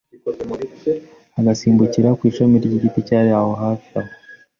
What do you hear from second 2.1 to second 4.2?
ku ishami ry’igiti cyari aho hafi aho